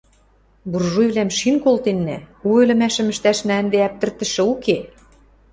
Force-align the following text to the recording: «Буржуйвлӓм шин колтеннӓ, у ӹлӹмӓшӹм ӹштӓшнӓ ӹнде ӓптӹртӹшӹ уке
«Буржуйвлӓм 0.69 1.29
шин 1.37 1.55
колтеннӓ, 1.63 2.17
у 2.47 2.49
ӹлӹмӓшӹм 2.61 3.07
ӹштӓшнӓ 3.13 3.55
ӹнде 3.61 3.77
ӓптӹртӹшӹ 3.87 4.41
уке 4.53 4.77